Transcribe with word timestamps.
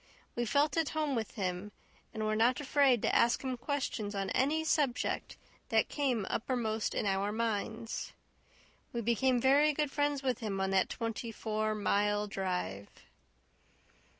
We 0.35 0.45
felt 0.45 0.77
at 0.77 0.89
home 0.97 1.13
with 1.13 1.35
him, 1.35 1.71
and 2.11 2.25
were 2.25 2.35
not 2.35 2.59
afraid 2.59 3.03
to 3.03 3.15
ask 3.15 3.43
him 3.43 3.55
questions 3.55 4.15
on 4.15 4.31
any 4.31 4.63
subject 4.63 5.37
that 5.69 5.89
came 5.89 6.25
uppermost 6.27 6.95
in 6.95 7.05
our 7.05 7.31
minds. 7.31 8.11
We 8.93 9.01
became 9.01 9.39
very 9.39 9.73
good 9.73 9.91
friends 9.91 10.23
with 10.23 10.39
him 10.39 10.59
on 10.59 10.71
that 10.71 10.89
twenty 10.89 11.31
four 11.31 11.75
mile 11.75 12.25
drive. 12.25 12.89